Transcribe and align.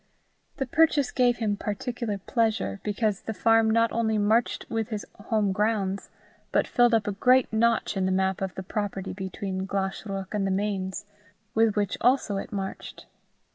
The 0.57 0.65
purchase 0.65 1.11
gave 1.11 1.37
him 1.37 1.55
particular 1.57 2.17
pleasure, 2.17 2.79
because 2.83 3.21
the 3.21 3.35
farm 3.35 3.69
not 3.69 3.91
only 3.91 4.17
marched 4.17 4.65
with 4.67 4.89
his 4.89 5.05
home 5.25 5.51
grounds, 5.51 6.09
but 6.51 6.65
filled 6.65 6.95
up 6.95 7.05
a 7.05 7.11
great 7.11 7.53
notch 7.53 7.95
in 7.95 8.07
the 8.07 8.11
map 8.11 8.41
of 8.41 8.55
the 8.55 8.63
property 8.63 9.13
between 9.13 9.67
Glashruach 9.67 10.33
and 10.33 10.47
the 10.47 10.49
Mains, 10.49 11.05
with 11.53 11.75
which 11.75 11.99
also 12.01 12.37
it 12.37 12.51
marched. 12.51 13.05